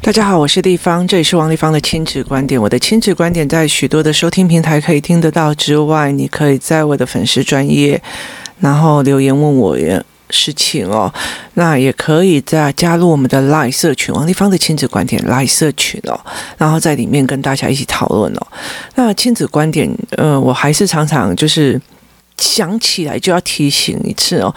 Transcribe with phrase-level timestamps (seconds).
[0.00, 2.58] 大家好，我是丽芳，这里是王丽芳的亲子观点。
[2.58, 8.00] 我的亲子观点在许多的收听平台可以听得到之外，你可以在我的粉丝专业，
[8.60, 9.76] 然后留言问我
[10.30, 11.12] 事情哦。
[11.54, 16.18] 那也可以再加入我们的 LINE 社群，王丽芳的亲子观点 LINE 社群哦，
[16.56, 18.46] 然后在里面跟大家一起讨论哦。
[18.94, 21.78] 那亲子观点，呃，我还是常常就是
[22.38, 24.54] 想起来就要提醒一次哦。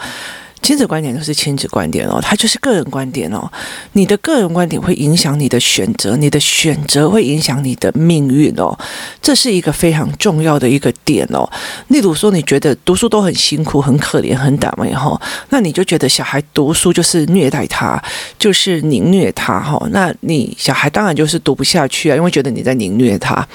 [0.62, 3.50] 亲子观点就是亲子观点哦，它就是个人观点哦。
[3.92, 8.78] 你的个人观点会影响你的选择，你的选择会影响你的命运哦。
[9.20, 11.48] 这是一个非常重要的一个点哦。
[11.88, 15.20] 例如说，你觉得读书都很辛苦、很可怜、很倒霉哈，
[15.50, 18.02] 那你就觉得小孩读书就是虐待他，
[18.38, 19.84] 就是凌虐他哈。
[19.90, 23.46] 那你小孩当然就是读不下去啊，因为觉得你在凌虐他。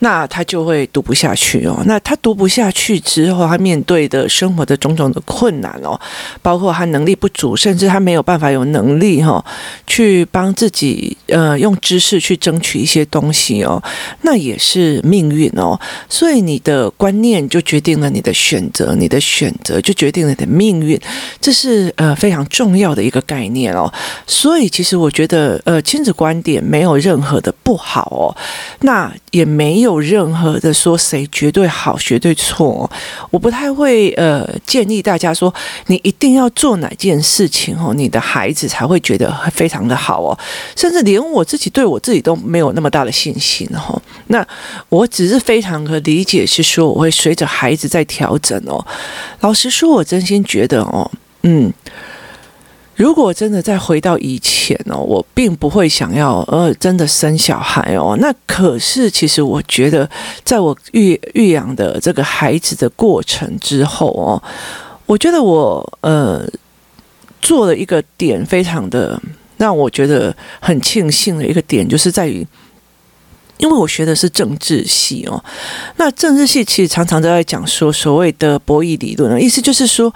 [0.00, 1.82] 那他就会读不下去哦。
[1.86, 5.98] 那他读不下去之后，他面对的生活的种种的困难哦，
[6.42, 9.42] 包括他能力不足，甚至他没有办法有能力哈，
[9.86, 13.82] 去帮自己呃用知识去争取一些东西哦，
[14.20, 15.80] 那也是命运哦。
[16.10, 21.00] 所以你的观念就决定了你的选择，你的选择就决定了你的命运，
[21.40, 23.90] 这是呃非常重要的一个概念哦。
[24.26, 28.36] 所以其实我觉得呃亲子观点没有任何的不好哦，
[28.80, 29.85] 那也没有。
[29.86, 32.90] 有任何的说谁绝对好，绝对错。
[33.30, 35.52] 我不太会呃建议大家说
[35.86, 40.38] 你一定要做哪件事情哦，你的孩子才会觉得非常的好哦。
[40.76, 44.00] 甚至连我自己对我自己都没有那么大的信心哦。
[44.26, 44.46] 那
[44.88, 48.84] 我只是非常的理解，是说我会随着孩子在调整哦。
[49.40, 51.10] 老实说，我真心觉得哦，
[51.42, 51.72] 嗯。
[52.96, 58.16] 如果真的再回到以前哦，我并不会想要呃真的生小孩哦。
[58.18, 60.08] 那可是其实我觉得，
[60.42, 64.42] 在我育育养的这个孩子的过程之后哦，
[65.04, 66.48] 我觉得我呃
[67.42, 69.20] 做了一个点，非常的
[69.58, 72.46] 让我觉得很庆幸的一个点，就是在于，
[73.58, 75.44] 因为我学的是政治系哦。
[75.96, 80.10] 那政治系其实常常都在讲说所谓的博弈理论，意思就是说，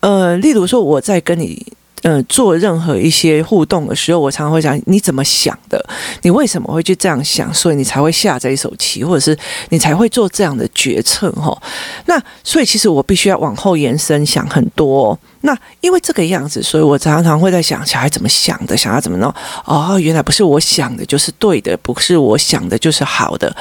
[0.00, 1.64] 呃，例如说我在跟你。
[2.04, 5.84] 嗯、做任何一些互动的时候，我常常会想你怎么想的，
[6.22, 9.36] 你为什么会去这样想，所以你才会下这一手棋，或者是
[9.70, 11.60] 你才会做这样的决策，哈。
[12.06, 15.18] 那所以其实我必须要往后延伸想很多。
[15.46, 19.32] 那因为这个样子，所以我常常会在想小孩怎么想的，想要怎么弄。
[19.66, 23.54] 哦，原来不是我想的就是对的，不是我想的就是好的，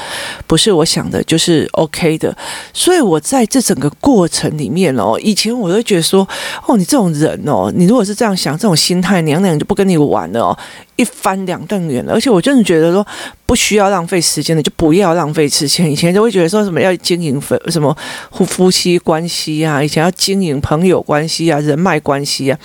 [0.48, 2.36] 不是我想的就是 OK 的。
[2.74, 6.26] 所以我在这整个过程里面哦，以前我都觉得说，
[6.66, 10.58] 哦，你这种人哦，你如果是这样想，这种心态，娘娘就不跟你玩了哦。
[10.96, 13.06] 一翻两瞪眼了，而且我真的觉得说
[13.46, 15.92] 不需要浪费时间的，就不要浪费时间。
[15.92, 17.96] 以前就会觉得说什么要经营夫什么
[18.32, 22.60] 夫夫妻关系啊，以前要经营朋友关系啊、人脉关系啊。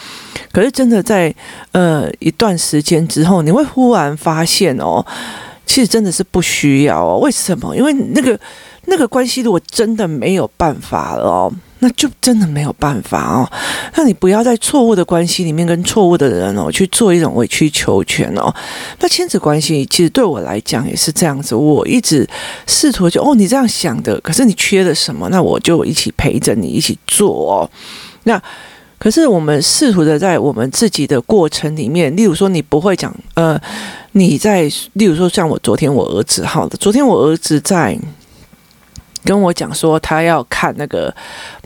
[0.52, 1.34] 可是真的在
[1.72, 5.04] 呃一段时间之后，你会忽然发现哦，
[5.64, 7.18] 其实真的是不需要哦。
[7.18, 7.76] 为什么？
[7.76, 8.38] 因为那个
[8.86, 11.52] 那个关系如果真的没有办法了哦。
[11.80, 13.48] 那就真的没有办法哦。
[13.94, 18.52] 那你不要在错误的关系里面跟错误的人哦去做一种委曲求全哦。
[19.00, 22.28] 那亲子关系其实对我来讲也是这样子，我一直
[22.66, 25.28] 试图就哦，你这样想的，可是你缺了什么？
[25.30, 27.70] 那我就一起陪着你一起做哦。
[28.24, 28.40] 那
[28.98, 33.60] 可是我们试图的在我们自己的过程里面，例如说你不会讲呃，
[34.12, 34.62] 你在
[34.94, 37.96] 例如说像我昨天我儿子好的，昨天我儿子在。
[39.24, 41.14] 跟我讲说他要看那个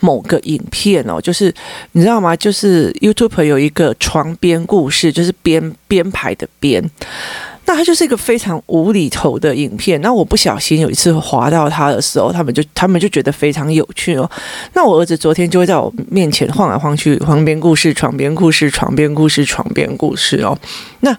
[0.00, 1.52] 某个影片哦，就是
[1.92, 2.34] 你知道吗？
[2.36, 6.82] 就是 YouTube 有一个床边故事，就是编编排的编，
[7.66, 10.00] 那它就是一个非常无厘头的影片。
[10.00, 14.28] 那我不小心有一次滑到他的时候，他们就他们就觉得非常有趣哦。
[14.74, 20.58] 那我儿子昨天就会在我面前晃来晃去，床边故事，床边故事，床边故事，床边故事哦。
[21.00, 21.16] 那。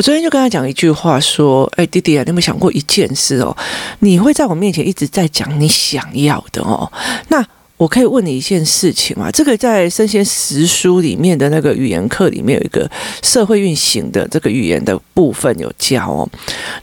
[0.00, 3.54] 我昨天就跟他讲一句话，说：“哎，弟弟啊，你有没有想过一件事哦？
[3.98, 6.90] 你会在我面前一直在讲你想要的哦。
[7.28, 7.46] 那
[7.76, 9.30] 我可以问你一件事情吗？
[9.30, 12.90] 这个在生鲜时书里面的那个语言课里面有一个
[13.22, 16.26] 社会运行的这个语言的部分有教哦。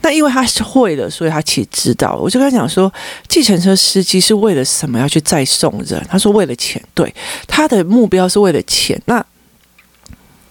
[0.02, 2.16] 那因为他是会的，所以他其实知道。
[2.22, 2.94] 我就跟他讲说，
[3.28, 6.00] 计程车司机是为了什么要去载送人？
[6.08, 7.12] 他说为了钱，对，
[7.48, 9.02] 他的目标是为了钱。
[9.06, 9.26] 那。”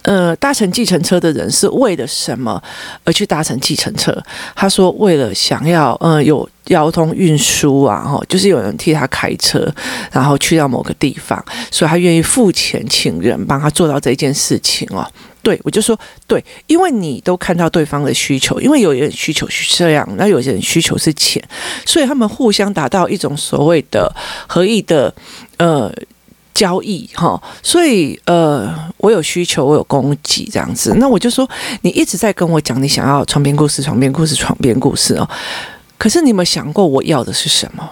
[0.07, 2.63] 呃，搭乘计程车的人是为了什么
[3.03, 4.17] 而去搭乘计程车？
[4.55, 9.69] 他说，为了想要呃有交通运输啊，哈，就是有人替他开车，
[10.13, 15.05] 然后去到某个地方，所以他愿意付钱请人帮他做到这件事情哦。
[15.43, 15.99] 对，我就说
[16.29, 21.43] 对，因为你都看到对方的需求，因为有些人需求是这样，那有些人需求是钱，
[21.85, 24.15] 所以他们互相达到一种所谓的
[24.47, 25.13] 合意的
[25.57, 25.93] 呃。
[26.57, 31.47] 交易哈，所以呃，我有需求，我有供给这样子，那我就说，
[31.83, 35.29] 你一直在跟我讲你想要床边故事，床边故事，床边故事哦，
[35.99, 37.87] 可是你有没有想过我要的是什么？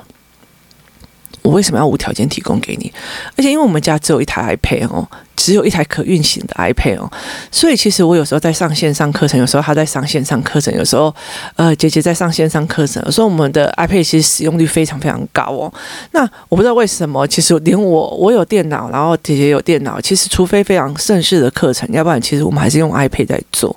[1.44, 2.92] 我为什么要无条件提供给你？
[3.36, 5.06] 而且因为我们家只有一台 iPad 哦。
[5.36, 7.10] 只有一台可运行的 iPad 哦，
[7.50, 11.14] 所以其实我有时候在上线上课程，有时候他在上线上课程，有时候
[11.56, 15.70] 呃姐姐在上线上课程，有时候我们的 iPad 其实使用率非常非常高哦。
[16.12, 23.76] 那我不知道为什么，其实连我我有电脑，然后姐姐有电脑，其实除非非常正式的课程，要不然其实我们还是用 iPad 在做。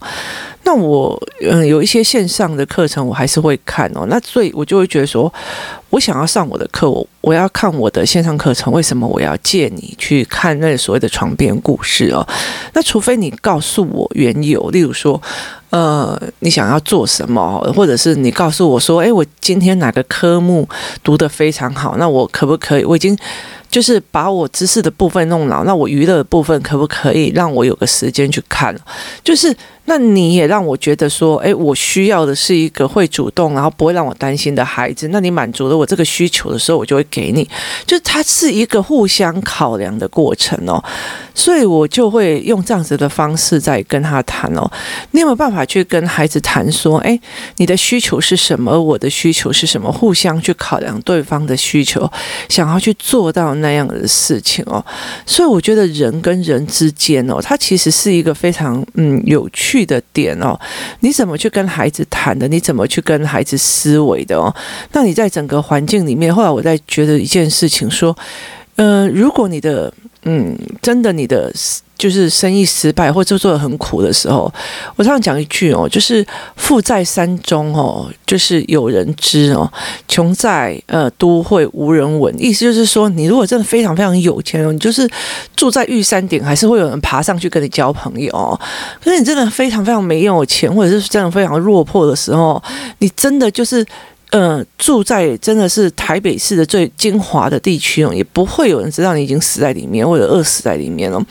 [0.68, 4.06] 那我嗯有一些线上的课程，我还是会看哦。
[4.10, 5.34] 那所以我就会觉得说，
[5.90, 12.28] 我想要上我的课，我我要看我的线上课程，为什么我要借你去看那所谓的床边故事哦？
[12.74, 15.22] 那除非你告诉我缘由，例如说，
[15.70, 20.68] 呃，你想要做什么，或者是你告诉我说，诶，我今天哪个科目
[21.04, 22.84] 读得非常好，那我可不可以？
[22.84, 23.18] 我已经。
[23.70, 28.74] 就是把我知识的部分弄牢，那我娱乐的部分可不可以让我有个时间去看？
[29.22, 29.54] 就是
[29.84, 35.10] 那你也让我觉得说，诶，我需要的是一个会主动，然后不会让我担心的孩子。
[35.10, 37.44] 那你满足了我这个需求的时候，我就会给你。
[37.86, 40.82] 就是它是一个互相考量的过程哦，
[41.38, 44.70] 所以我就会用这样子的方式在跟他谈哦。
[45.12, 47.20] 你有没有办法去跟孩子谈说，诶，
[47.58, 48.82] 你的需求是什么？
[48.82, 49.92] 我的需求是什么？
[49.92, 52.10] 互相去考量对方的需求，
[52.50, 53.54] 想要去做到。
[53.58, 54.84] 那样的事情哦，
[55.26, 60.60] 所以我觉得人跟人之间哦，它其实是一个非常嗯有趣的点哦。
[61.00, 62.48] 你怎么去跟孩子谈的？
[62.48, 64.54] 你怎么去跟孩子思维的哦？
[64.92, 68.16] 那你在整个环境里面，后来我在觉得一件事情，说，
[68.76, 69.92] 呃，如果你的
[70.28, 71.52] 嗯，真的你的。
[71.98, 74.54] 就是生意失败或者做得很苦的时候，
[74.96, 76.24] 我常常讲一句哦，就是
[76.56, 79.68] 富在山中哦，就是有人知哦；
[80.08, 82.32] 穷在呃都会无人闻。
[82.40, 85.10] 意思就是说，你如果真的非常非常有钱哦，你就是
[85.56, 88.60] 住在玉山顶，还是会有人爬上去跟你交朋友。
[89.04, 92.62] 可是你真的非常非常没有钱，或者是真的非常落魄的时候，
[93.00, 93.84] 你真的就是。
[94.32, 101.26] 呃，住在真的是台北市的最精华的地区哦，也不会有人知道你已经死在里面或者饿死在里面哦，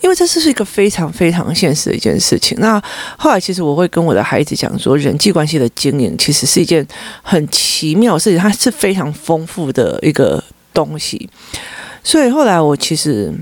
[0.00, 2.56] 因为这是是一个非常非常现实的一件事情。
[2.60, 2.80] 那
[3.18, 6.86] 后来其实我会跟我的孩子讲说，人际关系的经营其实是一件
[7.22, 11.28] 很奇妙的事情，它是非常丰富的一个东西。
[12.02, 13.34] 所以后来我其实。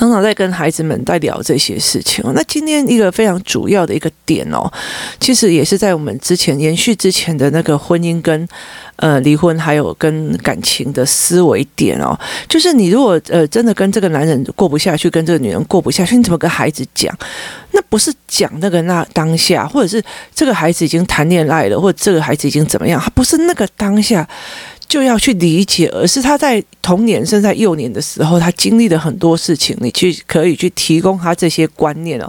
[0.00, 2.32] 常常在跟孩子们在聊这些事情哦。
[2.34, 4.66] 那今天一个非常主要的一个点哦，
[5.20, 8.48] 其实也是在我们之前延续之前的那个婚姻跟
[8.96, 12.18] 呃离婚，还有跟感情的思维点哦。
[12.48, 17.14] 就是你如果呃真的跟这个男人过不下去，跟这个女人过不下去，你怎么跟孩子讲？
[17.72, 20.02] 那不是讲那个那当下，或者是
[20.34, 22.98] 这个孩子已经谈恋爱了，或者这个孩子已经怎么样？
[22.98, 24.26] 他不是那个当下。
[24.90, 32.28] 就要去理解，而是他在童年甚至在幼年的时候，他经历了很多事情，你去可以去提供他这些观念哦。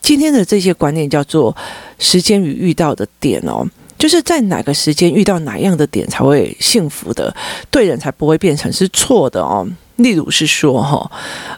[0.00, 1.56] 今天的这些观念叫做
[2.00, 3.64] 时间与遇到的点哦，
[3.96, 7.32] 就是在哪个时间遇到哪样的点才会幸福的，
[7.70, 9.64] 对人才不会变成是错的哦。
[9.96, 11.08] 例如是说哈，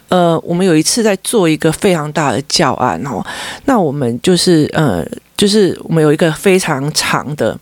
[0.09, 3.25] 呃，我们有一次在做一个非常大的教案哦，
[3.65, 5.03] 那我们就是呃，
[5.35, 7.59] 就是我们有一个非常长的。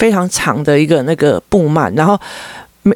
[0.00, 2.18] 非常长的一个那个布幔，然后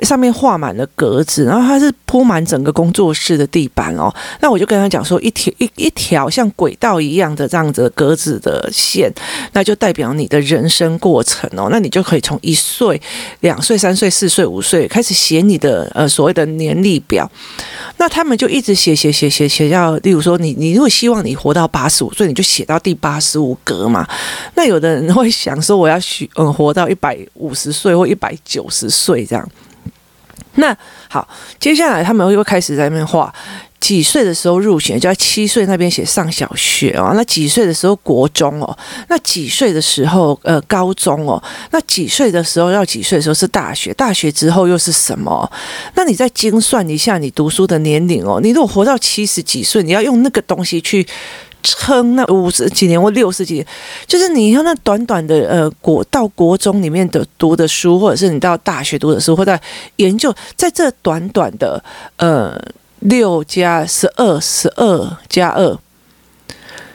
[0.03, 4.13] 上面画满了格子，然后它是铺满整个工作室的地板哦。
[4.41, 9.13] 那我就跟他讲说，一条一一条像轨道一样的这样子的格子的线，
[9.53, 11.69] 那就代表你的人生过程哦。
[11.71, 13.01] 那你就可以从一岁、
[13.41, 17.31] 两岁、三岁、四岁、五岁开始写你的呃所谓的年历表。
[17.99, 24.09] 那他们就一直写写写写写到，例如说你你如果希望你活到八十五岁，你就写到第八十五格嘛。
[24.55, 29.47] 那有的人会想说，我要许嗯活到一百五十岁或一百九十岁这样。
[30.55, 30.77] 那
[31.09, 33.33] 好，接下来他们又开始在那边画。
[33.81, 37.13] 几岁的时候入学，就在七岁那边写上小学哦。
[37.15, 38.79] 那几岁的时候国中哦？
[39.09, 41.43] 那几岁的时候呃高中哦？
[41.71, 43.93] 那几岁的时候要几岁的时候是大学？
[43.93, 45.53] 大学之后又是什么？
[45.97, 48.41] 那你再精算一下你读书的年龄哦。
[48.43, 51.07] 你如果活到七十几岁，你要用那个东西去
[51.65, 53.67] 撑那五十几年或六十几年，
[54.07, 59.59] 就是你要那短短的呃国到国中里面的读的书，或者是你到大学读的书，或者
[59.97, 61.83] 研究，在这短短的
[62.19, 62.57] 呃。
[63.01, 65.79] 六加十二，十二加二，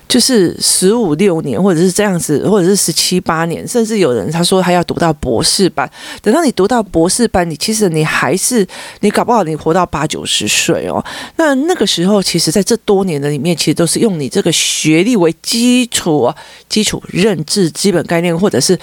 [0.10, 5.88] 就是十五六年，或者是这样子，或者是十七八年，甚至有人他说他要读到博士班。
[6.24, 8.68] 等到你读到博士班，你其实你还是
[9.02, 11.06] 你搞不好你活到八九十岁哦。
[11.36, 16.34] 那那个时候，其实在这多年的里面，其实都是用你这个学历为基础，
[16.68, 18.76] 基础认知、基本概念，或者是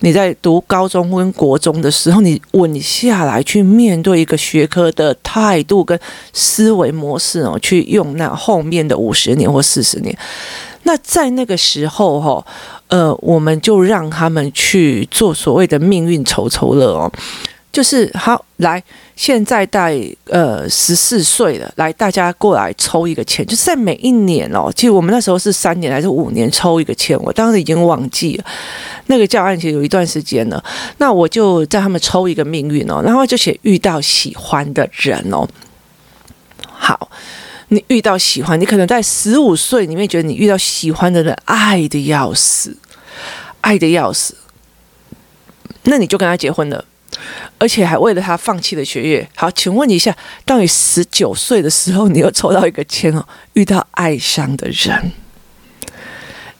[0.00, 5.98] 你在读高中跟国中的时候，你稳下来去面对一个学科的态度跟
[6.34, 10.14] 思维模式哦，去用那后面的五十年或四十年。
[10.84, 12.46] 那在那个时候，哈，
[12.88, 17.10] 呃，我们就让他们去做所谓的命运筹筹乐哦，
[17.72, 18.82] 就是好来，
[19.16, 28.44] 现在带呃十四岁了，来大家过来抽一个签，就是在每一年哦，其实我们那时候是三年还是五年抽一个签，我当时已经忘记了
[29.06, 30.62] 那个教案，其实有一段时间了。
[30.98, 35.48] 那我就在他们抽一个命运哦，然后就写遇到喜欢的人哦，
[36.70, 37.10] 好。
[37.74, 42.76] 你遇到喜欢，你可能在十五岁里面觉得你遇到喜欢的人，爱的要死，
[43.60, 44.36] 爱的要死，
[45.82, 46.84] 那你就跟他结婚了，
[47.58, 49.28] 而且还为了他放弃了学业。
[49.34, 55.12] 好，请问一下，当你十九岁的时候，你又抽到一个签哦，遇到爱上的人。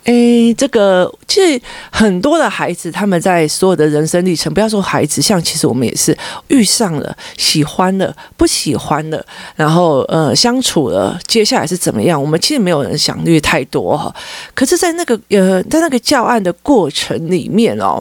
[0.04, 6.16] 诶，这个其实很多的孩子，他们在所有的人生历程，不要说孩子，像其实我们也是
[6.49, 9.25] 遇上了、喜欢了、不喜欢了，
[9.56, 12.20] 然后呃相处了，接下来是怎么样？
[12.20, 14.14] 我们其实没有人想虑太多哈。
[14.54, 17.99] 可是，在那个呃，在那个教案的过程里面哦，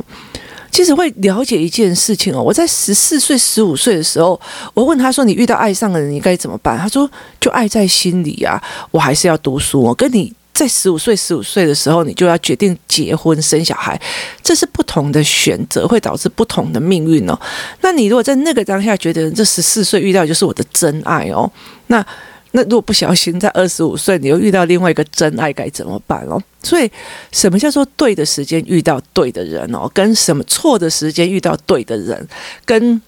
[0.72, 2.41] 其实会了解一件事情哦。
[2.41, 4.38] 我在十四岁、十五岁的时候，
[4.74, 10.33] 我问他说：“你遇到爱上的人，你该怎么办？”他说：“就爱在心里啊，我还是要读书。”我跟你。
[10.53, 14.00] 在十五岁、十五岁的时候，你就要决定结婚生小孩，
[14.43, 17.39] 这是不同的选择，会导致不同的命运哦。
[17.81, 21.51] 那你如果在那个当下觉得这十四岁遇到就是我的真爱哦，
[21.88, 22.05] 那
[22.51, 26.39] 那如果不小心在二十五岁你又遇到另外一个真爱，该怎么办哦？
[26.62, 26.89] 所以，
[27.31, 29.89] 什么叫做对的时间遇到对的人哦？
[29.91, 32.27] 跟什么错的时间遇到对的人？
[32.63, 33.01] 跟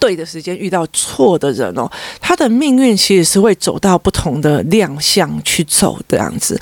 [0.00, 1.88] 对的时间遇到错的人哦，
[2.20, 6.60] 他的命运其实是会走到不同的亮相去走这样子。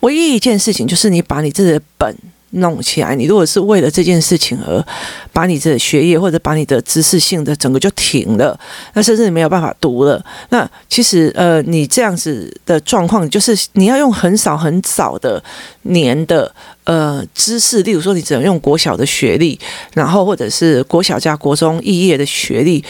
[0.00, 2.14] 唯一一件事情就是你把你自己的本。
[2.54, 4.84] 弄起来，你如果是为了这件事情而
[5.32, 8.58] 把你的学业或者把你的知识性的整个就停了，
[8.94, 10.24] 那甚至你没有办法读了。
[10.50, 15.42] 那其实呃，你这样子的状况，就是你要用很少很少的
[15.82, 16.52] 年的
[16.84, 19.58] 呃知识，例如说你只能用国小的学历，
[19.94, 22.84] 然后或者是国小加国中肄业的学历。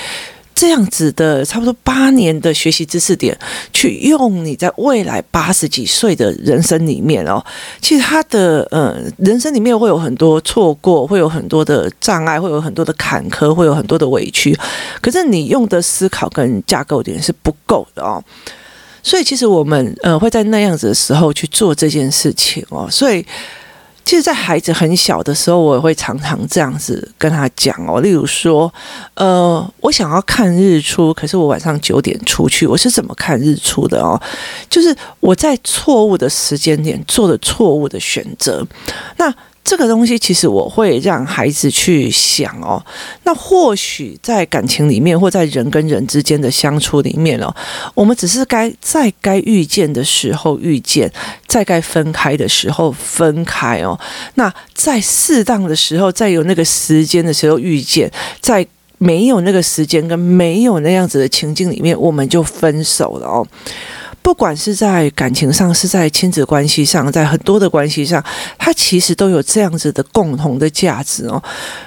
[0.65, 3.39] 这样子的差不多八年的学习知识点，
[3.71, 7.45] 去用你在未来八十几岁的人生里面哦，
[7.83, 14.59] 其实他的呃人生里面会有很多错过，会有很多的障碍，会有很多的坎坷，会有很多的委屈。
[15.03, 18.25] 可是你用的思考跟架构点是不够的哦，
[19.03, 23.23] 所以其实我们呃会在那样子的时候去做这件事情哦，所以。
[24.05, 28.01] 其实，在孩子很小的时候，我也会常常这样子跟他讲哦。
[28.01, 28.73] 例如说，
[29.15, 34.21] 呃，我想要看日出，可是我晚上九点出去，我是怎么看日出的哦？
[34.69, 38.67] 就是我在错误的时间点做了错误的选择。
[39.17, 39.35] 那。
[39.65, 42.85] 这个东西其实我会让孩子去想哦，
[43.23, 47.53] 那或许在感情里面，或在人跟人之间的相处里面哦，
[47.95, 51.11] 我们只是该在该遇见的时候遇见，
[51.47, 53.99] 在该分开的时候分开哦。
[54.35, 58.67] 那在适当的时候，在有那个时间的时候遇见，在
[58.99, 63.47] 没有那个时间跟没有那样子的情境里面，我们就分手了哦。
[64.25, 68.25] 不管是在感情上，是在亲子关系上，在很多的关系上，
[68.57, 71.43] 它其实都有这样子的共同的价值哦。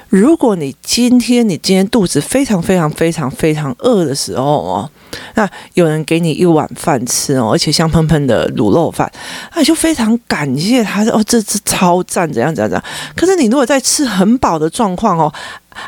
[0.10, 4.92] 如果你今天你今天肚子非常非常非常非常饿的时候哦，
[5.36, 9.12] 那有人给你一碗饭吃哦，而且香喷喷的卤肉饭，
[9.56, 12.84] 那就非常感谢他哦，这这超赞，怎样怎样怎样。
[13.16, 15.34] 可是你如果在吃很饱的状况哦。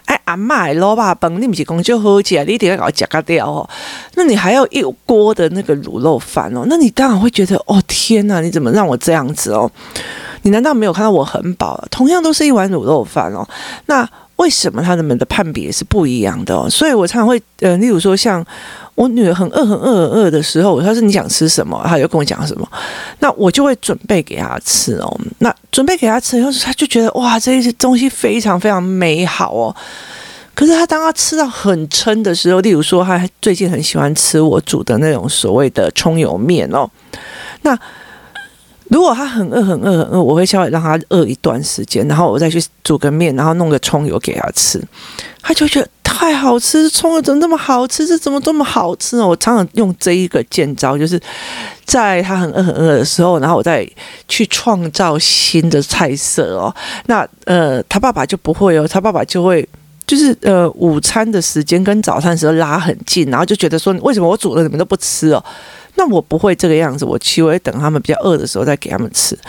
[0.06, 3.68] 哎，阿妈，老爸饭，你不是讲究好吃，你一定要给我夹个掉哦。
[4.14, 9.72] 那你还要一锅的那个卤肉饭哦，那你当然会觉得哦，天哪，你怎么让我这样子哦？
[10.44, 11.84] 你难道没有看到我很饱？
[11.90, 13.44] 同样都是一碗卤肉饭哦，
[13.88, 16.70] 那为什么他们的判别是不一样的哦？
[16.70, 18.46] 所以我常常会，呃，例如说像。
[19.00, 22.70] 我女儿很饿、很饿、很饿的时候，她说：“你想吃什么？”她就跟我讲什么，
[23.20, 25.20] 那我就会准备给她吃哦。
[25.38, 29.74] 那准备给她吃然后，她就觉得哇，这些东西非常非常美好哦。
[30.54, 36.86] 可是她当她吃到很撑的时候，例如说，她最近很喜欢吃我煮的那种所谓的葱油面哦。
[37.62, 37.80] 那
[38.90, 44.84] 如果她很饿、很饿、很饿，我会稍微让她饿一段时间，然后我再去煮个面，然后弄个葱油给她吃，
[45.42, 45.88] 她就觉得。
[46.20, 48.06] 太好吃，葱油怎么那么好吃？
[48.06, 49.26] 这怎么这么好吃呢？
[49.26, 51.18] 我常常用这一个见招，就是
[51.86, 53.90] 在他很饿很饿的时候，然后我再
[54.28, 56.76] 去创造新的菜色哦。
[57.06, 59.66] 那呃，他爸爸就不会哦，他爸爸就会
[60.06, 65.42] 就是呃，午餐的时间跟早餐的时候拉很近，然后就觉得说，为什么我煮了你们都不吃哦？
[65.96, 69.40] 那我不会这个样子，我其实我会等他们比较饿的时候再给他们吃。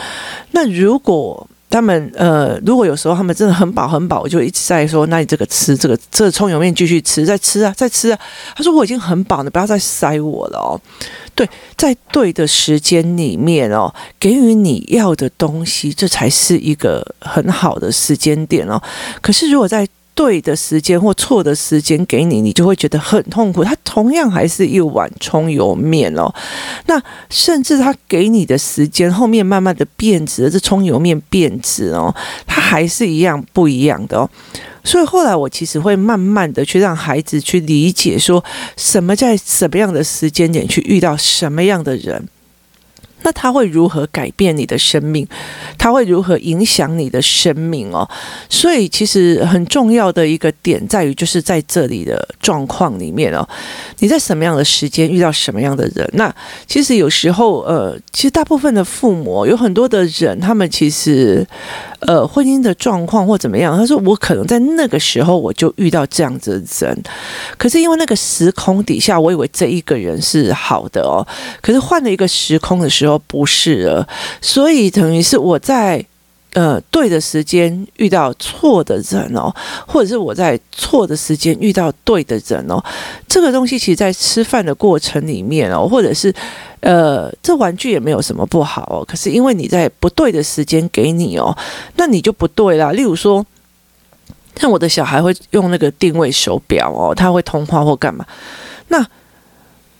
[0.53, 8.19] 那如果他们呃，如果有时候他们真的很饱很饱，我就一直在说，那你这个吃这个这个葱油面继续吃，再吃啊，再吃啊。
[8.57, 10.81] 他说我已经很饱了，不要再塞我了哦。
[11.37, 18.83] 对，在对的时间里面哦，给予你要的东西，这才是一个很好的时间点哦。
[19.23, 19.87] 可是如果在
[20.21, 23.65] 对的时间或错的时间给你，你就会觉得很痛苦。
[23.65, 26.31] 它同样还是一碗葱油面哦，
[26.85, 32.15] 那甚至他给你的时间后面慢慢的变质，这葱油面变质哦，
[32.47, 34.29] 它还是一样不一样的哦。
[34.85, 38.45] 所以后来我其实会慢慢的去让孩子去理解，说
[38.77, 42.29] 什么在什么样的时间点去遇到什么样的人。
[43.23, 45.27] 那他会如何改变你的生命？
[45.77, 48.09] 他会如何影响你的生命哦？
[48.49, 53.47] 所以其实很重要的一个点在于，就是在这里的状况里面哦，
[53.99, 56.09] 你在什么样的时间遇到什么样的人？
[56.15, 56.35] 那
[56.67, 61.47] 其实有时候呃，其实大部分的父母有很多的人，他们其实
[62.00, 67.02] 呃婚姻的状况或怎么样，他说我可能在那个时候我就遇到这样子的人，
[67.57, 71.26] 可是因为那个时空底下，我以为这一个人是好的哦，
[71.61, 73.21] 可是换了一个时空的时候。
[73.26, 74.09] 不是了，
[74.40, 76.04] 所以等于是我在
[76.52, 79.54] 呃对的时间遇到错的人哦，
[79.87, 82.83] 或者是我在错的时间遇到对的人哦。
[83.28, 86.35] 这个东西其实，在吃饭的过程里面哦，或者是
[86.80, 89.04] 呃，这玩具也没有什么不好哦。
[89.07, 91.57] 可是因为你在不对的时间给你哦，
[91.97, 92.92] 那你就不对啦。
[92.92, 93.45] 例如说，
[94.57, 98.26] 像我的小孩会用那个定位手表哦，他会通话或干嘛，
[98.88, 99.07] 那。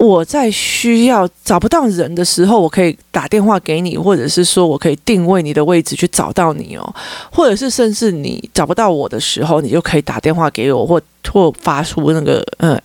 [0.00, 6.95] 我在需要找不到人的时候，我可以打电话给你，或者是说我可以定位你的位置去找到你哦，
[7.30, 12.80] 或者是甚至你找不到我的时候，你就可以打电话给我，或或发出那个嗯。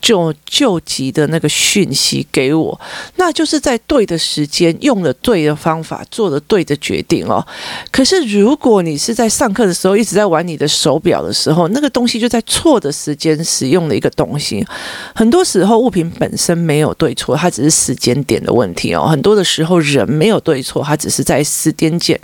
[0.00, 2.80] 救急的那个讯息给我，
[3.16, 7.46] 那就是在对的时间用了对的方法做了对的决定哦。
[7.90, 14.66] 可是如果你是在上课的时候一直在玩你的手表的时候，那个东西就在错的时间使用了一个东西。
[15.14, 19.06] 很多时候物品本身没有对错，它只是时间点的问题哦。
[19.06, 22.18] 很多的时候人没有对错，它只是在时间点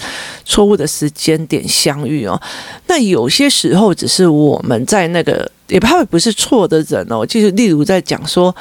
[0.44, 2.40] 错误的时间点相遇哦。
[2.86, 5.50] 那有些时候只是我们在那个。
[5.68, 8.54] 也怕不是错的人哦，就是例如在讲说，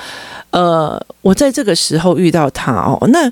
[0.49, 3.31] 呃，我在这个时候遇到他哦，那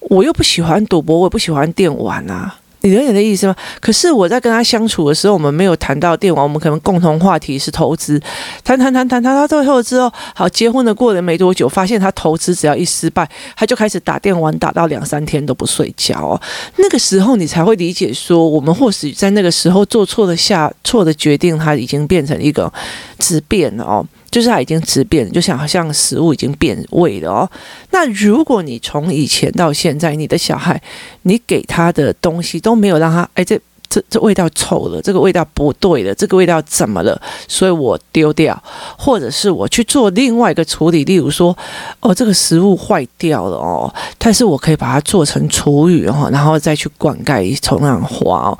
[0.00, 2.56] 我又不喜欢赌博，我也不喜欢电玩啊。
[2.86, 3.54] 你有点的意思吗？
[3.80, 8.20] 可是我在跟他相处的时候，我们没有谈到电玩，我们可能共同话题是投资，
[8.64, 16.40] 谈谈谈谈谈到最后之后，好，结婚了，过了没多久，发现他投资只要一失败，他就开始打电玩，打到两三天都不睡觉哦。
[16.76, 22.72] 那个时候你才会理解说，我们或许在那个时候做错了下错的决定，他已经变成一个
[23.18, 24.06] 质变了哦。
[24.36, 27.50] 就是它已经质变，就像好像食物已经变味了哦。
[27.90, 30.78] 那如果你从以前到现在，你的小孩，
[31.22, 37.18] 你给他的东西都没有让他，哎，这这这味道臭了，这个味道不对了，这个味道怎么了？
[37.48, 38.62] 所以我丢掉，
[38.98, 41.56] 或者是我去做另外一个处理，例如说，
[42.00, 48.58] 哦，这个食物坏掉了哦，但是我可以把它做成厨余哦，然后再去灌溉，重样花哦。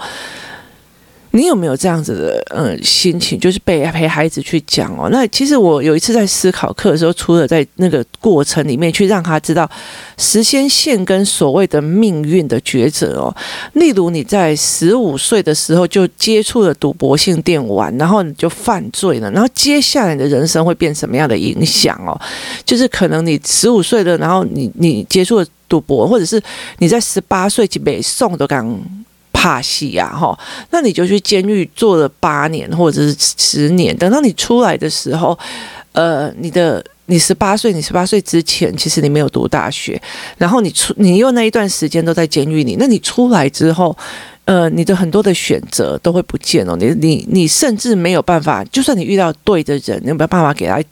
[1.37, 5.11] 你有没有这样子的嗯心情，就是陪陪孩子去讲哦？
[5.13, 9.71] 那其实我有一次在思考课的时候，除了在那个过程里面去让他知道
[10.17, 13.37] 时间线跟所谓的命运的抉择哦，
[13.75, 22.19] 例如你在十五岁的时候就接触了赌博性电玩，然后你就犯罪了，然后接下来你的人生会变什么样的影响哦？
[22.65, 26.43] 就是可能你十五岁的，然后你你接触了赌博，或者是
[26.79, 28.81] 你在十八岁就被送的刚。
[29.37, 30.37] 怕戏呀，哈，
[30.71, 35.39] 那你就去监狱坐了八年或者是十年，等到你出来的时候，
[35.93, 40.01] 呃，你的你十八岁，你十八岁之前其实你没有读大学，
[40.39, 43.95] 然后你出你又那一段时间都在监狱里，那你出来之后，
[44.47, 50.83] 呃，你的很多的选择都会不见了，你你你甚至没有办法，就算你遇到对的人，你有没有办法给他。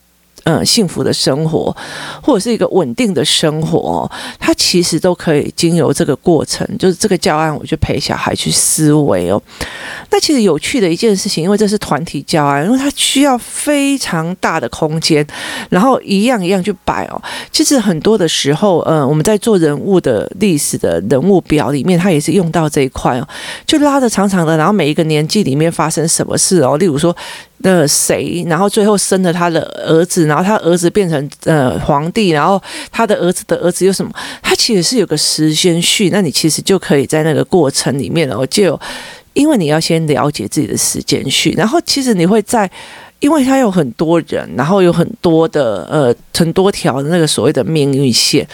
[0.44, 1.74] 嗯，幸福的生活，
[2.22, 9.40] 或者是一个稳定的生活，它其实都可以经由这个过程，就是这个教案，我就陪小孩去思维哦。
[10.10, 15.26] 那其实有趣的一件事情，因为这是团体教案，因为它需要非常大的空间，
[15.70, 17.22] 然后一样一样去摆哦。
[17.50, 23.26] 其实很多的时候，嗯，我们在做人物的历史的人物表里面，它也是用到这一块哦，
[23.66, 27.16] 就拉得长长的，然后每一个年纪里面发生什么事哦，例如说。
[27.62, 34.10] 的谁，然后最后生了他的儿子，然后他儿子变成呃皇帝，然后他的儿子的儿子又什么？
[34.42, 38.78] 他其实是有个时间序，那你其实就可以在那个过程里面哦，就
[39.32, 42.70] 因为你要先了解自己的时间序，然后其实你会在。
[43.20, 48.46] 因为他有很多人，然后有很多的呃很多条的那个所谓的命运线，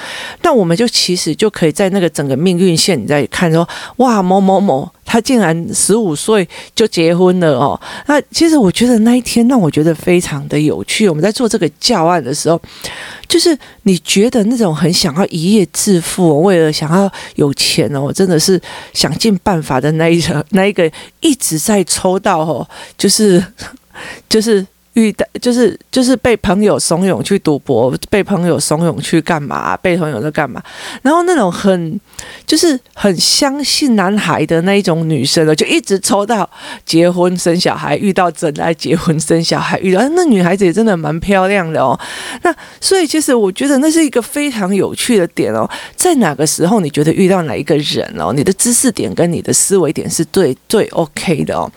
[0.42, 7.80] 那我们就其实就可以在那个整个命运线，你在看说，哇，某某某他竟然十五岁就结婚了哦。
[8.06, 11.08] 那其实我觉得那一天让我觉得非常的有趣。
[11.08, 12.60] 我们在做这个教案的时候，
[13.26, 18.60] 就是你觉得那种很想要一夜致富，为了想要有钱哦，真的是
[18.92, 23.44] 想尽办法的那一个那一个一直在抽到哦，就是。
[24.30, 30.62] 就是遇到，就是就是被朋友怂恿去赌博，被朋友怂恿去干嘛，被朋友在干嘛，
[31.02, 32.00] 然后那种很
[32.44, 36.48] 就是很相信男孩的那一种女生了，就一直抽到
[36.84, 41.98] 结婚生小孩，遇到真爱结婚生小孩，遇到那女孩子也真的蛮漂亮的哦。
[42.42, 51.70] 那所以其实我觉得那是一个非常有趣的点哦，在哪个时候你觉得遇到哪一个人哦，你的知识点跟你的思维点是对对 OK 的哦。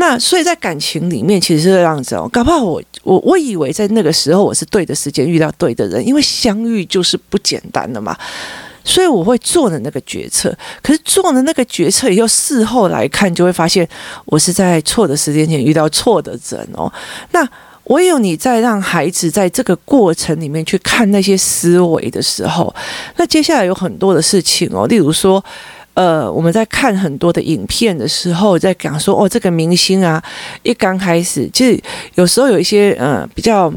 [0.00, 2.30] 那所以在感情里面，其实是这样子哦。
[2.32, 8.16] 搞不好我我我以为在那个时候我是对的时间遇到对的人，因为相遇就是不简单的嘛。
[8.84, 13.86] 所以我会做的那个决策，可是做的那个决策以后事后来看，就会发现
[14.24, 16.90] 我是在错的时间点遇到错的人哦。
[17.32, 17.46] 那
[17.84, 22.72] 唯有你在让孩子在这个过程里面去看那些思维的时候，
[23.16, 25.44] 那接下来有很多的事情哦，例如说。
[25.98, 30.22] 呃，我们在看很多的影片的时候，在讲说哦，这个明星啊，
[30.62, 31.82] 一刚开始，其实
[32.14, 33.68] 有时候有一些呃比较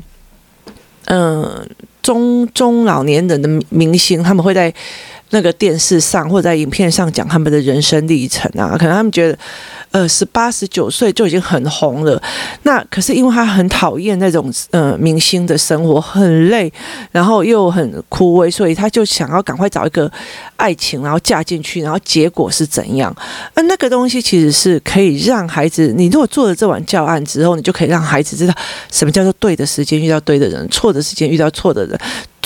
[1.06, 1.68] 嗯、呃、
[2.04, 4.72] 中中老年人的明星，他们会在
[5.32, 9.38] 那个电视上或者在影片上讲他们的人生历程啊，可能他们觉得。
[9.92, 12.24] 呃，十八十九岁就已经很红了，
[12.64, 16.72] 那可是因为他很讨厌那种呃明星的生活，很累，
[17.12, 20.10] 然后又很枯萎，所以他就想要赶快找一个
[20.56, 23.14] 爱情，然后嫁进去，然后结果是怎样？
[23.56, 28.54] 那那个东西其实是可以让孩子，你如果做了这碗教案之后，你就可以让孩子知道
[28.90, 32.00] 什么叫做对的时间遇到对的人，错的时间遇到错的人。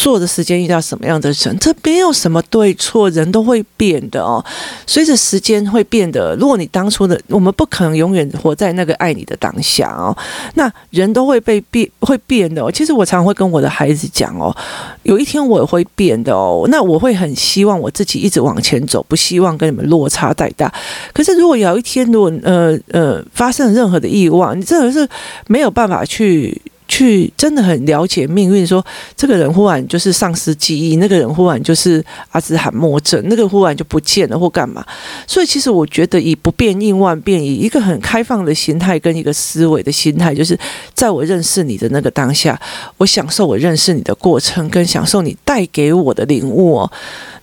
[0.05, 4.45] 做的时间遇到什么样的人，这没有什么对错，人都会变的哦。
[4.85, 10.15] 随着时间会变的，如果你当初的，我们不可能永远活在那个爱你的当下哦。
[10.53, 12.71] 那人都会被变，会变的哦。
[12.71, 14.55] 其实我常常会跟我的孩子讲哦，
[15.01, 16.67] 有一天我也会变的哦。
[16.69, 20.71] 那我会很希望我自己一直往前走，不希望跟你们落差太大。
[21.13, 25.09] 可是如果有一天，如果呃呃发生任何的意外，你真的是
[25.47, 26.61] 没有办法去。
[26.95, 28.83] 去真的很了解命运，说
[29.17, 34.81] 这个人忽然就是丧失记忆，那个人忽然就是阿兹海默症，那个忽然就不见了或干嘛。
[35.27, 40.57] 所以其实我觉得以不变应万变，以一个很开放的心态跟一个思维的心态，就是
[40.93, 42.57] 在我认识你的那个当下，
[42.95, 46.89] 我享受我认识你的过程，跟享受你带给我的领悟哦。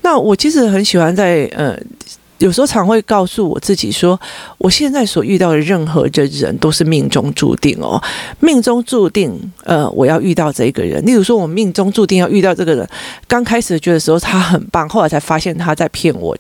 [0.01, 1.79] 那我其实很喜欢在呃。
[2.43, 4.21] 有时候常会告诉我自己说，
[4.59, 8.03] 我现在所遇到的任何的人都是命中注定哦，
[8.41, 11.05] 命中注定，呃，我要遇到这个人。
[11.07, 12.85] 例如说，我命中注定要遇到这个人，
[13.29, 16.37] 刚开始觉得时候他很棒，后来才发现他在骗我。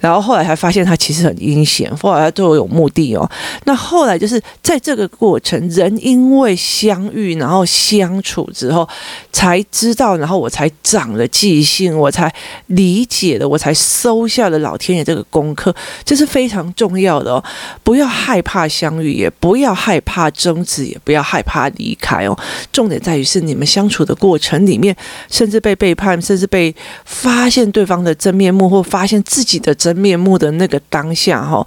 [0.00, 3.30] 然后后来才发现他其实很阴险，后来他对我有目的哦。
[3.64, 8.88] 那后来就是在这个过程，人因为相遇，然后相处之后，
[9.32, 12.32] 才知道，然后我才长了记性，我才
[12.66, 17.44] 理解了，我才收下了老天爷这个功课，这是非常重要的哦。
[17.84, 22.36] 不要害怕相遇，也不要害怕争执，也不要害怕离开哦。
[22.72, 24.96] 重点在于是你们相处的过程里面，
[25.30, 29.51] 甚至被背叛，甚至被发现对方的真面目，或发现自己。
[29.52, 31.66] 自己的真面目的那个当下，哈，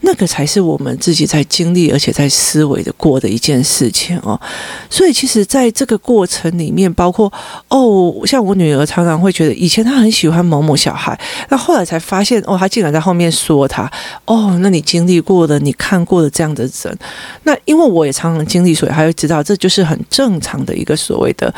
[0.00, 4.40] 那个才是我们自己在经历，而且在思维的过的一件事情哦。
[4.90, 7.32] 所以，其实在这个过程里面，包括
[7.68, 11.16] 哦，像我女儿常常会觉得，以前她很喜欢某某小孩，
[11.48, 13.88] 那后来才发现，哦，她竟然在后面说他，
[14.24, 16.98] 哦，那你经历过的，你看过的这样的人，
[17.44, 21.54] 那因为我也常常经历，所以她会知道，这就是很正常的一个所谓的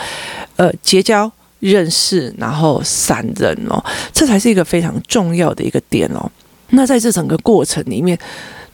[0.57, 1.33] 呃结交。
[1.72, 6.31] 认识，然后散人哦，这才是一个非常重要的一个点哦。
[6.70, 8.18] 那在这整个过程里面，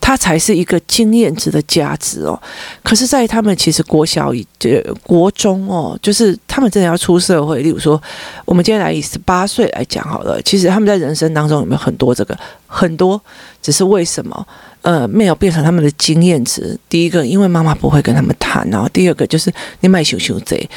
[0.00, 2.40] 它才是一个经验值的价值哦。
[2.82, 7.60] 可是，在他们其实国小以呃国中哦，就是他们真的要出社会。
[7.60, 8.00] 例如说，
[8.44, 13.20] 我们今天来以十八岁来讲好了，其实他们在人生当中有没有很多这个很多，
[13.60, 14.46] 只是为什么？
[14.82, 16.78] 呃，没有变成他们的经验值。
[16.88, 20.68] 第一个，因为妈妈不会跟他们谈，然后第二个就是你卖熊熊贼。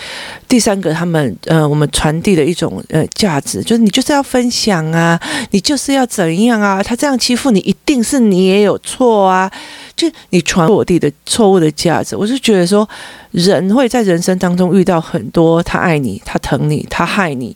[0.47, 5.19] 第三个，他们呃，我们传递的一种呃价值，就是你就是要分享啊，
[5.51, 6.83] 你就是要怎样啊？
[6.83, 9.51] 他这样欺负你，一定是你也有错啊。
[9.95, 12.87] 就你传我弟的错误的价值，我就觉得说，
[13.31, 17.55] 人会在人生当中遇到很多他爱你、他疼你、他害你、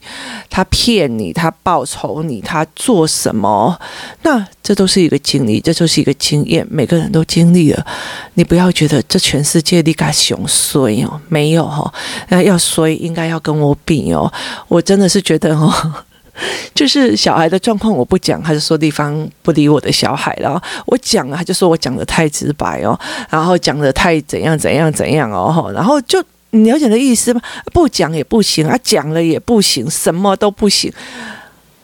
[0.50, 3.78] 他骗你、他报仇你、他做什么，
[4.21, 7.86] 那这都是一个经历，这就是一个经验，每个人都经历了。
[8.36, 11.93] 你不要觉得这全世界你该熊衰哦，没有哈、哦，
[12.30, 14.32] 那要衰应该要跟我比哦，
[14.67, 15.73] 我真的是觉得哦。
[16.73, 20.62] 就是小孩的状况，我不讲，他就说对方不理我的小孩了。
[20.86, 27.41] 我讲了，他就说我讲的太直白哦，然后讲的太怎样怎样怎样哦，然后就你了解的意思吗？
[27.73, 30.91] 不讲也不行啊，讲了也不行，什么都不行，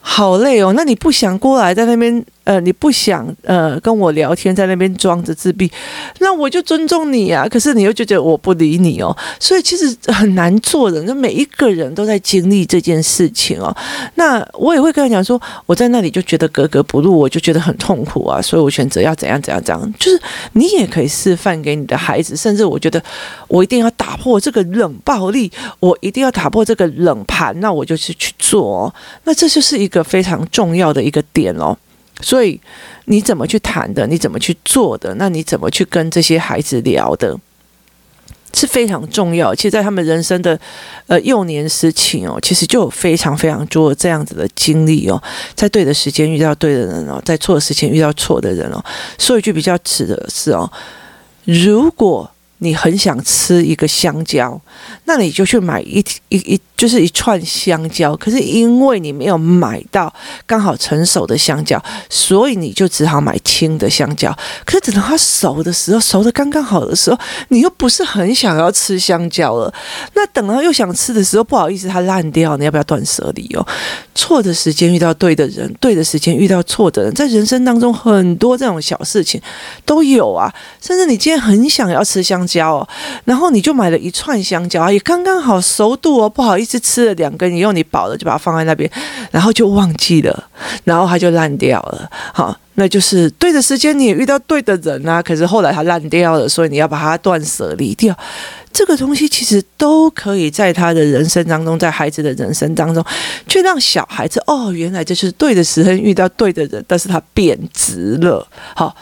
[0.01, 0.73] 好累哦。
[0.75, 2.23] 那你不想过来在那边？
[2.43, 5.71] 呃，你不想呃跟我聊天，在那边装着自闭，
[6.19, 7.47] 那我就尊重你啊。
[7.49, 11.01] 可是你又觉得我不理你哦，所以其实很难做的。
[11.03, 13.75] 那每一个人都在经历这件事情哦。
[14.15, 18.41] 那我也会跟他讲说，我在那里就觉得格格不入，我就觉得很痛苦啊。
[18.41, 19.93] 所以我选择要怎样怎样怎样。
[19.97, 23.01] 就是你也可以示范给你的孩子，甚至我觉得
[23.47, 28.93] 我一定要打破这个冷暴力，我一定要打破这个冷盘，那我就是去做哦。
[29.23, 31.77] 那这就是一个非常重要的一个点哦。
[32.23, 32.59] 所以
[33.05, 34.07] 你怎么去谈的？
[34.07, 35.13] 你怎么去做的？
[35.15, 37.37] 那你怎么去跟这些孩子聊的？
[38.55, 39.53] 是非常重要。
[39.55, 40.59] 其实，在他们人生的
[41.07, 45.19] 呃幼年时期哦，其实就有非常非常多这样子的经历哦，
[45.55, 48.79] 在对的时间遇到对的人哦，在错的时间遇到错的人哦。
[49.17, 50.71] 说一句比较直的是哦，
[51.45, 52.29] 如果
[52.63, 54.59] 你很想吃一个香蕉，
[55.05, 56.59] 那你就去买一一一。
[56.75, 60.13] 就是一串香蕉，可是因为你没有买到
[60.45, 64.37] 刚好成熟的香蕉，所以你就只好买青的香蕉。
[64.65, 67.17] 可是等到它熟的时候，熟的刚刚好的时候，
[67.49, 69.73] 你又不是很想要吃香蕉了。
[70.13, 73.65] 那等到又想吃的时候，不好意思，它烂掉，你要不要断舍离哦？
[74.13, 79.41] 错的时间遇到对的人，对的时间遇到错的人，在人生当中很多这种小事情
[79.85, 80.53] 都有啊。
[80.81, 82.87] 甚至你今天很想要吃香蕉蕉哦，
[83.25, 86.79] 然后你就买了一串香蕉啊，也刚刚好熟度哦，不好意思。
[86.83, 88.89] 吃了两根以后，你饱了就把它放在那边，
[89.31, 90.43] 然后就忘记了，
[90.83, 92.09] 然后它就烂掉了。
[92.33, 98.15] 好，那就是对的时间你也遇到对的人啊，可是后来它烂掉了，所以你要把它断舍离掉。
[98.73, 103.03] 这个东西其实都可以在他的人生当中，在孩子的人生当中，
[103.47, 108.45] 去让小孩子哦，原来这是对的时间遇到对的人，但是他变质了。
[108.75, 108.93] 好，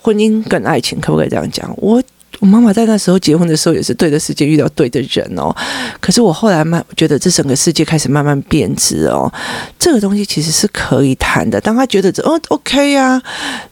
[0.00, 1.72] 婚姻跟爱情可不可以这样讲？
[1.76, 2.02] 我。
[2.40, 5.54] 我妈妈在那时候结婚的时候也是对的时间遇到对的人哦，
[6.00, 9.32] 可是我后来慢觉得这整个世界开始慢慢变质哦，
[9.78, 11.60] 这个东西其实是可以谈的。
[11.60, 13.22] 当他觉得这哦 OK 呀、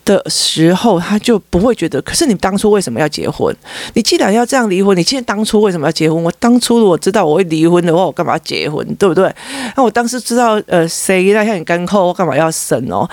[0.05, 2.01] 的时候，他就不会觉得。
[2.03, 3.55] 可是你当初为什么要结婚？
[3.95, 6.23] 你既然要这样离婚，你现在当初为什么要结婚？
[6.23, 8.87] 我当初如果知道我会离婚的话，我干嘛要结婚？
[8.95, 9.35] 对不对？
[9.77, 13.09] 那我当时知道呃谁来向你干扣，我干嘛要生哦？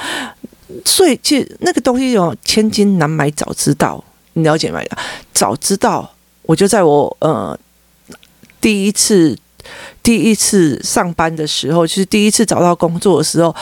[0.85, 4.03] 所以其实那个东西哦千金难买早知道。
[4.37, 4.79] 你了解吗？
[5.33, 6.11] 早知道
[6.43, 7.57] 我就在我呃
[8.61, 9.35] 第一次
[10.03, 13.53] 第一次上班的时候，就是第一次找到工作的时候，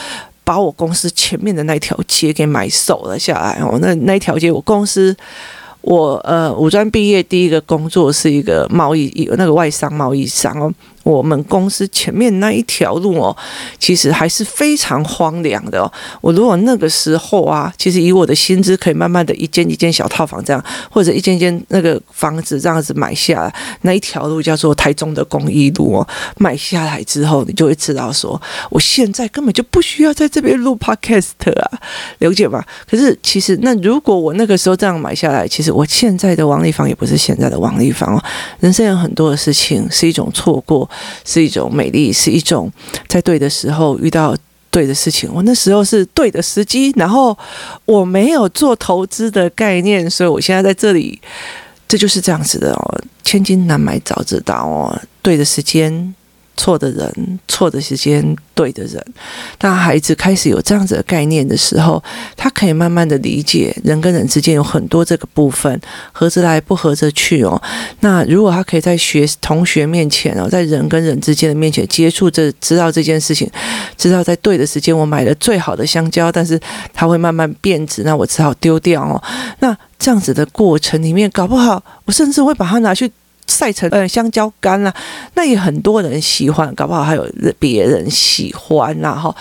[0.44, 3.78] 把我公司前面的那条街给买守了下来哦。
[3.80, 5.16] 那那条街，我公司
[5.80, 10.72] 我呃五专毕业第一个工作是一个贸易那个外商贸易商哦。
[11.06, 13.34] 我们公司前面那一条路哦，
[13.78, 15.92] 其实还是非常荒凉的哦。
[16.20, 26.08] 我如果那个时候啊，其实以我的薪资，可以慢慢的一间一间小套房这样，或者一间间那个房子这样子买下，那一条路叫做台中的公益路哦。
[26.38, 31.78] 买下来之后，你就会知道说，我现在根本就不需要在这边录 podcast 啊，
[32.18, 32.64] 了解吗？
[32.90, 38.20] 可是其实，那如果我那个时候这样买下来，其实我现在的王立芳也不是现在的王立芳哦。
[38.58, 40.90] 人生有很多的事情是一种错过。
[41.24, 42.70] 是一种美丽，是一种
[43.08, 44.36] 在对的时候遇到
[44.70, 45.30] 对的事情。
[45.32, 47.36] 我那时候是对的时机，然后
[47.84, 51.20] 我没有做投资的概念，所以我现在在这里，
[51.88, 53.00] 这就是这样子的哦。
[53.24, 56.14] 千金难买早知道哦，对的时间。
[56.56, 59.04] 错的人，错的时间，对的人。
[59.58, 62.02] 当孩子开始有这样子的概念的时候，
[62.36, 65.80] 他可以慢慢的理解人跟人之间有很多这个部分，
[66.12, 67.60] 合着来不合着去哦。
[68.00, 73.50] 那如果他可以在学同学面前哦，在人跟人之间的面前接触这，知道这件事情，
[73.96, 76.58] 知道在对的时间我买了最好的香蕉，但是
[76.92, 79.22] 它会慢慢变质，那我只好丢掉哦。
[79.60, 83.10] 那这样子的过程里面，搞不好我甚至会把它拿去。
[83.46, 84.94] 晒成呃香蕉干啦，
[85.34, 87.26] 那也很多人喜欢，搞不好还有
[87.58, 89.34] 别人喜欢啦哈。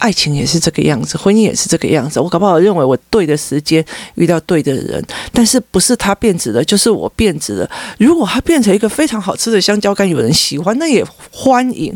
[0.00, 2.18] 爱情也是这个样子，婚姻也是这个样子。
[2.18, 3.84] 我搞不好认为我对的时间
[4.14, 7.70] 遇到对的人，但是不是他变质了，就是我变质了。
[7.98, 11.94] 如果他变成一个非常好吃的香蕉干，有人喜欢，那也欢迎。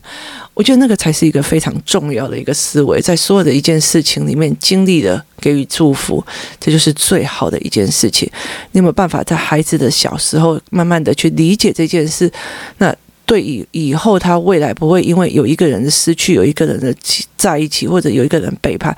[0.53, 6.23] 我觉得那个才是一个非常重要的一个思维，在所有的一件事情里面，经历了给予祝福，
[6.61, 8.31] 这就是最好的一件事情。
[8.73, 12.31] 你有没有办法在孩子的小时候，慢慢的去理解这件事？
[12.79, 12.95] 那。
[13.27, 16.95] 对以以后，他未来不会因为有一个人的失去，有一个人的
[17.37, 18.97] 在一起，或者有一个人背叛，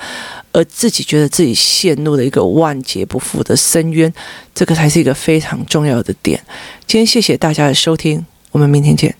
[0.53, 4.13] 而自己觉得自己陷入了一个万劫不复的深渊。
[4.55, 6.41] 这个才是一个非常重要的点。
[6.87, 9.15] 今天谢谢大家的收听，我们明天见。